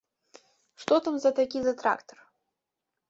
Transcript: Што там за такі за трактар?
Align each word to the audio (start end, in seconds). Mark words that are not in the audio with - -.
Што 0.83 0.97
там 1.07 1.15
за 1.25 1.31
такі 1.41 1.59
за 1.67 1.73
трактар? 1.83 2.19